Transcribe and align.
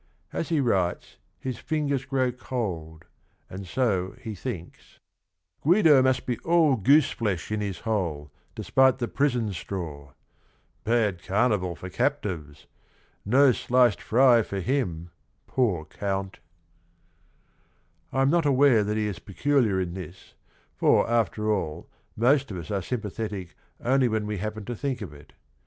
As 0.33 0.49
he 0.49 0.59
writes 0.59 1.17
his 1.39 1.59
fingers 1.59 2.05
grow 2.05 2.31
cold, 2.31 3.05
and 3.51 3.67
so 3.67 4.15
he 4.19 4.33
thinks: 4.33 4.97
"Guido 5.61 6.01
must 6.01 6.25
be 6.25 6.39
all 6.39 6.75
goose 6.75 7.11
flesh 7.11 7.51
in 7.51 7.61
his 7.61 7.81
hole, 7.81 8.31
Despite 8.55 8.97
the 8.97 9.07
prison 9.07 9.53
straw: 9.53 10.13
bad 10.83 11.21
carnival 11.21 11.75
For 11.75 11.87
captives 11.91 12.65
I 12.65 13.29
no 13.29 13.51
sliced 13.51 14.01
fry 14.01 14.41
for 14.41 14.59
him, 14.59 15.11
poor 15.45 15.85
Count 15.85 16.39
1" 18.09 18.19
I 18.19 18.23
am 18.23 18.31
not 18.31 18.47
aware 18.47 18.83
that 18.83 18.97
he 18.97 19.05
is 19.05 19.19
peculiar 19.19 19.79
in 19.79 19.93
this, 19.93 20.33
for 20.77 21.07
after 21.07 21.51
all 21.51 21.87
most 22.15 22.49
of 22.49 22.57
us 22.57 22.71
are 22.71 22.81
sympathetic 22.81 23.55
only 23.79 24.07
when 24.07 24.25
we 24.25 24.37
happen 24.37 24.65
to 24.65 24.75
think 24.75 25.01
of 25.03 25.13
it. 25.13 25.33